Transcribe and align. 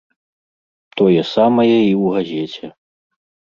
Тое 1.01 1.21
самае 1.35 1.69
і 1.69 1.93
ў 2.03 2.17
газеце. 2.17 2.67